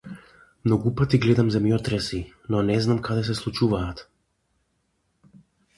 [0.67, 2.23] Многу пати гледам земјотреси,
[2.55, 4.05] но не знам каде се случуваат.